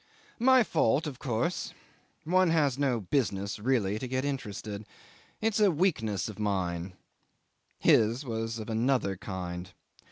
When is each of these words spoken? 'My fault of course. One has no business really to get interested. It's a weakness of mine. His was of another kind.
'My 0.39 0.63
fault 0.63 1.05
of 1.05 1.19
course. 1.19 1.75
One 2.23 2.49
has 2.49 2.79
no 2.79 3.01
business 3.01 3.59
really 3.59 3.99
to 3.99 4.07
get 4.07 4.25
interested. 4.25 4.87
It's 5.41 5.59
a 5.59 5.69
weakness 5.69 6.27
of 6.27 6.39
mine. 6.39 6.93
His 7.77 8.25
was 8.25 8.57
of 8.57 8.67
another 8.67 9.15
kind. 9.15 9.69